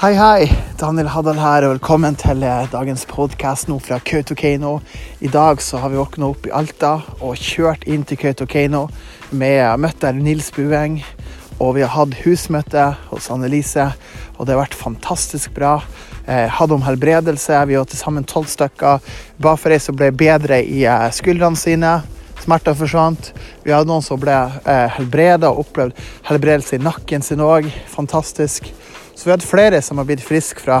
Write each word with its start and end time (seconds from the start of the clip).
Hei, 0.00 0.14
hei. 0.14 0.46
Daniel 0.80 1.10
Haddal 1.12 1.36
her, 1.36 1.66
og 1.66 1.74
velkommen 1.74 2.14
til 2.16 2.40
eh, 2.40 2.62
dagens 2.72 3.02
podkast 3.04 3.68
fra 3.84 3.98
Kautokeino. 4.00 4.78
I 5.20 5.28
dag 5.28 5.60
så 5.60 5.76
har 5.76 5.90
vi 5.92 5.98
våkna 6.00 6.30
opp 6.30 6.46
i 6.48 6.52
Alta 6.56 7.02
og 7.20 7.36
kjørt 7.36 7.84
inn 7.84 8.06
til 8.08 8.16
Kautokeino. 8.16 8.88
med 9.30 9.60
møtt 9.78 10.00
der 10.00 10.16
Nils 10.16 10.50
Bueng, 10.56 11.04
og 11.60 11.74
vi 11.76 11.82
har 11.82 11.92
hatt 11.92 12.16
husmøte 12.24 12.96
hos 13.10 13.28
Annelise. 13.30 13.92
Og 14.38 14.46
det 14.46 14.54
har 14.54 14.62
vært 14.62 14.74
fantastisk 14.74 15.52
bra. 15.52 15.82
Eh, 16.24 16.48
hadde 16.48 16.74
om 16.74 16.82
helbredelse. 16.82 17.66
Vi 17.68 17.76
var 17.76 17.84
til 17.84 17.98
sammen 17.98 18.24
tolv 18.24 18.48
stykker. 18.48 19.04
Ba 19.36 19.54
for 19.56 19.68
ei 19.70 19.78
som 19.78 20.00
ble 20.00 20.08
bedre 20.16 20.62
i 20.64 20.80
eh, 20.88 21.10
skuldrene 21.12 21.60
sine. 21.60 21.98
Smerter 22.40 22.76
forsvant. 22.76 23.32
Vi 23.64 23.72
hadde 23.74 23.90
noen 23.90 24.04
som 24.04 24.20
ble 24.20 24.36
eh, 24.64 24.86
helbreda 24.96 25.50
og 25.52 25.66
opplevd 25.66 25.98
helbredelse 26.30 26.78
i 26.78 26.84
nakken 26.84 27.24
sin 27.24 27.42
òg. 27.44 27.68
Fantastisk. 27.92 28.70
Så 29.14 29.26
vi 29.26 29.34
hadde 29.34 29.44
flere 29.44 29.82
som 29.84 30.00
har 30.00 30.06
blitt 30.08 30.24
friske 30.24 30.62
fra 30.64 30.78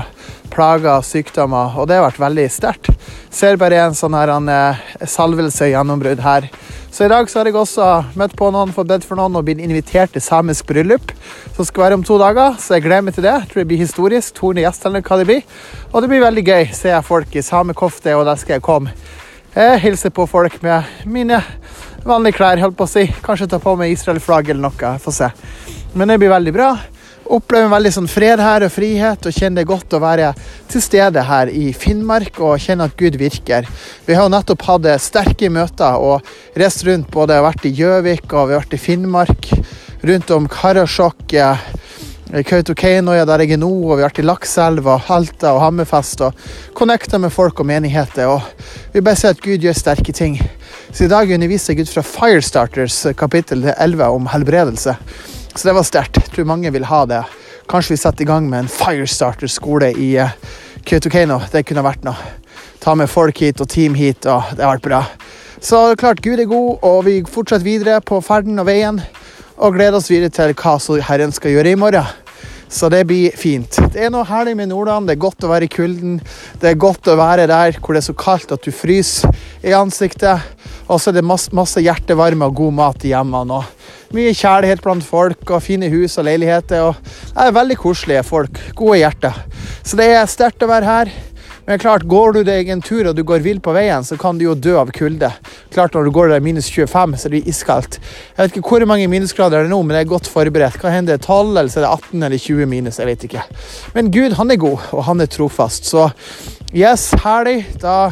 plager 0.50 0.94
og 0.94 1.04
sykdommer, 1.04 1.74
og 1.76 1.90
det 1.90 1.98
har 1.98 2.06
vært 2.06 2.22
veldig 2.22 2.46
sterkt. 2.50 2.88
Ser 3.28 3.60
bare 3.60 3.82
en 3.84 3.96
sånn 3.96 4.16
her, 4.16 4.32
en, 4.32 4.48
eh, 4.48 5.04
salvelse 5.04 5.66
og 5.66 5.74
gjennombrudd 5.74 6.22
her. 6.24 6.48
Så 6.90 7.04
i 7.04 7.08
dag 7.08 7.28
så 7.30 7.38
har 7.38 7.46
jeg 7.46 7.54
også 7.54 8.16
møtt 8.18 8.32
på 8.34 8.48
noen, 8.50 8.72
fått 8.72 8.88
bedt 8.88 9.04
for 9.06 9.14
noen 9.20 9.36
og 9.36 9.44
blitt 9.44 9.60
invitert 9.62 10.10
til 10.12 10.24
samisk 10.24 10.66
bryllup. 10.66 11.12
Som 11.54 11.64
skal 11.64 11.84
være 11.84 11.94
om 12.00 12.02
to 12.02 12.18
dager, 12.18 12.56
så 12.58 12.74
jeg 12.74 12.82
gleder 12.88 13.04
meg 13.06 13.14
til 13.14 13.22
det. 13.22 13.36
Jeg 13.36 13.48
tror 13.50 13.60
det 13.60 13.68
blir 13.68 13.84
historisk. 13.84 14.34
Torne 14.34 14.64
gjester 14.64 14.90
eller 14.90 15.04
hva 15.06 15.18
det 15.20 15.26
blir. 15.28 15.42
Og 15.92 16.02
det 16.02 16.10
blir 16.10 16.24
veldig 16.24 16.44
gøy. 16.44 16.64
Ser 16.74 16.96
jeg 16.96 17.04
folk 17.04 17.36
i 17.36 17.44
samekofte, 17.46 18.16
og 18.16 18.24
der 18.26 18.40
skal 18.40 18.56
jeg 18.56 18.62
komme. 18.66 18.90
Jeg 19.54 19.80
hilser 19.82 20.12
på 20.14 20.26
folk 20.30 20.60
med 20.62 21.06
mine 21.10 21.40
vanlige 22.06 22.38
klær, 22.38 22.60
holdt 22.62 22.78
på 22.78 22.86
å 22.86 22.90
si. 22.90 23.06
Kanskje 23.24 23.50
ta 23.50 23.58
på 23.62 23.74
meg 23.78 23.92
Israel-flagg 23.96 24.52
eller 24.52 24.68
noe. 24.68 24.94
Får 25.02 25.16
se. 25.16 25.30
Men 25.94 26.12
det 26.12 26.20
blir 26.22 26.30
veldig 26.30 26.54
bra 26.54 26.70
opplever 27.30 27.68
en 27.68 27.74
veldig 27.74 27.92
sånn 27.94 28.08
fred 28.10 28.40
her 28.42 28.64
og 28.66 28.72
frihet, 28.74 29.26
og 29.26 29.34
kjenner 29.34 29.62
det 29.62 29.70
godt 29.70 29.94
å 29.94 30.02
være 30.02 30.32
til 30.70 30.82
stede 30.82 31.22
her 31.26 31.50
i 31.52 31.70
Finnmark 31.76 32.40
og 32.42 32.58
kjenne 32.62 32.88
at 32.88 32.96
Gud 32.98 33.18
virker. 33.20 33.68
Vi 34.06 34.16
har 34.16 34.26
jo 34.26 34.34
nettopp 34.34 34.66
hatt 34.66 34.88
sterke 35.02 35.50
møter 35.52 36.00
og 36.02 36.26
reist 36.58 36.84
rundt, 36.88 37.10
både 37.14 37.40
vært 37.44 37.68
i 37.68 37.74
Gjøvik 37.76 38.26
og 38.32 38.50
vi 38.50 38.56
har 38.56 38.64
vært 38.64 38.76
i 38.76 38.82
Finnmark, 38.82 39.50
rundt 40.06 40.34
om 40.34 40.48
Karasjok. 40.50 41.36
Kautokeino, 42.30 43.10
er 43.10 43.24
der 43.26 43.42
jeg 43.42 43.56
er 43.56 43.58
nå, 43.58 43.68
og 43.90 43.96
vi 43.98 44.04
har 44.04 44.12
vært 44.12 44.20
i 44.22 44.24
Lakseelva, 44.24 44.92
og 45.00 45.08
Alta 45.10 45.50
og 45.56 45.64
Hammerfest 45.64 46.20
og 46.22 46.44
connecta 46.78 47.18
med 47.18 47.32
folk 47.34 47.58
og 47.58 47.66
menigheter. 47.66 48.30
og 48.30 48.94
Vi 48.94 49.02
bare 49.02 49.18
ser 49.18 49.34
at 49.34 49.42
Gud 49.42 49.58
gjør 49.58 49.74
sterke 49.74 50.12
ting. 50.14 50.38
Så 50.92 51.04
i 51.04 51.10
dag 51.10 51.32
underviser 51.34 51.72
jeg 51.74 51.80
Gud 51.80 51.90
fra 51.90 52.04
Firestarters 52.06 53.00
kapittel 53.18 53.66
11 53.76 54.04
om 54.06 54.28
helbredelse. 54.30 54.94
Så 55.56 55.68
det 55.68 55.74
var 55.74 55.82
sterkt. 55.82 56.22
Tror 56.30 56.46
mange 56.46 56.70
vil 56.70 56.86
ha 56.86 57.02
det. 57.10 57.24
Kanskje 57.70 57.96
vi 57.96 58.00
setter 58.04 58.22
i 58.22 58.30
gang 58.30 58.46
med 58.46 58.62
en 58.62 58.70
Firestarter-skole 58.70 59.90
i 59.98 60.12
uh, 60.22 60.30
Kautokeino. 60.86 61.40
Det 61.50 61.64
kunne 61.66 61.82
vært 61.82 62.06
noe. 62.06 62.30
Ta 62.80 62.94
med 62.94 63.10
folk 63.10 63.42
hit 63.42 63.58
og 63.60 63.68
team 63.68 63.98
hit, 63.98 64.22
og 64.30 64.54
det 64.54 64.62
har 64.62 64.76
vært 64.76 64.86
bra. 64.86 65.02
Så 65.60 65.82
klart, 65.98 66.22
Gud 66.22 66.38
er 66.38 66.46
god, 66.46 66.78
og 66.86 67.04
vi 67.10 67.18
fortsetter 67.26 67.66
videre 67.66 67.98
på 68.00 68.22
ferden 68.22 68.62
og 68.62 68.70
veien. 68.70 69.02
Og 69.60 69.74
gleder 69.74 69.98
oss 69.98 70.08
videre 70.08 70.30
til 70.32 70.54
hva 70.54 70.78
Herren 71.10 71.34
skal 71.34 71.58
gjøre 71.58 71.74
i 71.74 71.78
morgen. 71.78 72.19
Så 72.70 72.88
det 72.88 73.02
blir 73.10 73.34
fint. 73.34 73.80
Det 73.90 74.04
er 74.06 74.12
noe 74.14 74.22
herlig 74.28 74.54
med 74.56 74.70
Nordland. 74.70 75.08
Det 75.08 75.16
er 75.16 75.24
godt 75.24 75.42
å 75.42 75.50
være 75.50 75.66
i 75.66 75.72
kulden. 75.72 76.20
Det 76.62 76.70
er 76.70 76.78
godt 76.78 77.08
å 77.10 77.16
være 77.18 77.48
der 77.50 77.78
hvor 77.80 77.96
det 77.96 78.04
er 78.04 78.06
så 78.06 78.14
kaldt 78.14 78.54
at 78.54 78.62
du 78.62 78.70
fryser 78.70 79.34
i 79.66 79.74
ansiktet. 79.74 80.44
Og 80.86 81.00
så 81.02 81.10
er 81.10 81.18
det 81.18 81.26
masse, 81.26 81.50
masse 81.54 81.82
hjertevarme 81.82 82.46
og 82.46 82.60
god 82.62 82.76
mat 82.78 83.06
i 83.06 83.10
hjemmene. 83.10 83.58
Mye 84.14 84.34
kjærlighet 84.34 84.84
blant 84.86 85.06
folk 85.06 85.50
og 85.50 85.64
fine 85.66 85.90
hus 85.90 86.14
og 86.18 86.28
leiligheter. 86.30 86.86
Og 86.92 87.34
det 87.34 87.48
er 87.48 87.58
veldig 87.58 87.78
koselige 87.82 88.22
folk. 88.30 88.62
Gode 88.78 89.02
hjerter. 89.02 89.42
Så 89.82 89.98
det 89.98 90.06
er 90.14 90.30
sterkt 90.30 90.62
å 90.62 90.70
være 90.70 90.94
her. 90.94 91.12
Men 91.66 91.78
klart, 91.78 92.06
går 92.10 92.32
du 92.32 92.40
deg 92.46 92.70
en 92.72 92.80
tur 92.82 93.10
og 93.10 93.14
du 93.18 93.22
går 93.26 93.42
vill 93.44 93.60
på 93.62 93.74
veien, 93.76 94.02
så 94.02 94.16
kan 94.18 94.38
du 94.38 94.46
jo 94.46 94.56
dø 94.58 94.72
av 94.80 94.90
kulde. 94.94 95.28
Klart 95.70 95.94
Når 95.94 96.04
du 96.04 96.10
går 96.10 96.32
der 96.32 96.40
minus 96.42 96.70
25, 96.70 97.16
så 97.16 97.28
er 97.28 97.34
det 97.36 97.42
iskaldt. 97.46 98.00
Jeg 98.36 98.42
vet 98.42 98.56
ikke 98.56 98.72
hvor 98.74 98.86
mange 98.90 99.08
minusgrader 99.08 99.60
det 99.60 99.68
er 99.68 99.72
nå, 99.72 99.82
men 99.82 99.94
det 99.94 100.02
er 100.02 100.10
godt 100.10 100.30
forberedt. 100.30 100.80
Hva 100.82 100.90
hender 100.90 101.16
det 101.16 101.26
12, 101.26 101.56
eller 101.56 101.70
så 101.70 101.80
er 101.80 101.86
det 101.86 101.92
18 101.94 102.22
eller 102.28 102.44
20 102.46 102.66
minus? 102.66 102.98
Jeg 102.98 103.06
vet 103.06 103.26
ikke. 103.28 103.44
Men 103.94 104.10
Gud, 104.10 104.36
han 104.38 104.50
er 104.50 104.60
god, 104.60 104.90
og 104.92 105.04
han 105.06 105.20
er 105.20 105.30
trofast. 105.30 105.86
Så 105.86 106.08
yes, 106.74 107.10
herlig. 107.22 107.64
Da 107.82 108.10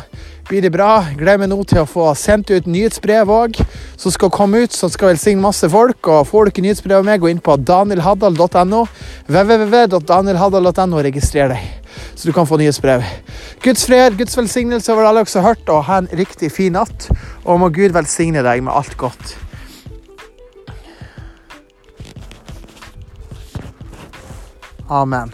blir 0.48 0.62
det 0.64 0.72
bra. 0.72 1.02
Gleder 1.16 1.42
meg 1.42 1.50
nå 1.50 1.58
til 1.68 1.82
å 1.82 1.88
få 1.88 2.06
sendt 2.16 2.50
ut 2.54 2.68
nyhetsbrev 2.68 3.28
òg, 3.32 3.58
som 4.00 4.14
skal 4.14 4.32
komme 4.32 4.64
ut, 4.64 4.72
som 4.72 4.90
skal 4.92 5.12
velsigne 5.12 5.44
masse 5.44 5.68
folk. 5.70 6.00
Og 6.08 6.26
får 6.30 6.46
du 6.46 6.52
ikke 6.52 6.64
nyhetsbrev 6.64 7.02
av 7.02 7.08
meg, 7.08 7.20
gå 7.20 7.30
inn 7.32 7.42
på 7.44 7.58
danielhaddal.no, 7.68 8.84
www.danielhaddal.no, 9.28 10.88
og 10.96 11.04
registrer 11.04 11.52
deg, 11.52 11.87
så 12.18 12.26
du 12.28 12.32
kan 12.34 12.46
få 12.46 12.56
nyhetsbrev. 12.58 13.04
Guds 13.62 13.86
fred, 13.86 14.16
Guds 14.18 14.34
velsignelse 14.36 14.90
over 14.92 15.06
alle 15.06 15.22
dere 15.22 15.30
som 15.30 15.44
har 15.44 15.54
hørt, 15.54 15.68
og 15.70 15.84
ha 15.86 16.00
en 16.02 16.10
riktig 16.18 16.50
fin 16.50 16.74
natt. 16.74 17.06
Og 17.46 17.60
må 17.62 17.70
Gud 17.70 17.94
velsigne 17.94 18.42
deg 18.42 18.64
med 18.66 18.74
alt 18.74 18.96
godt. 18.98 19.36
Amen. 24.90 25.30